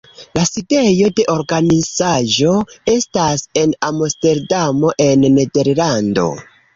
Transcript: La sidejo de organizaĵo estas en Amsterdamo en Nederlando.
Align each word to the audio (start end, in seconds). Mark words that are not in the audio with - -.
La 0.35 0.43
sidejo 0.49 1.09
de 1.17 1.25
organizaĵo 1.33 2.53
estas 2.93 3.43
en 3.61 3.75
Amsterdamo 3.89 4.95
en 5.09 5.27
Nederlando. 5.37 6.25